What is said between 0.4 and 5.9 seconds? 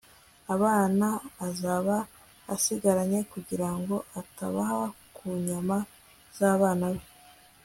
abana azaba asigaranye, kugira ngo atabaha ku nyama